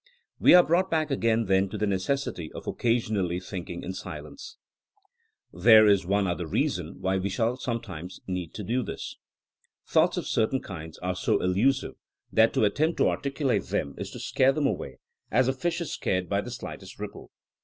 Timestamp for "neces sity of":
1.85-2.65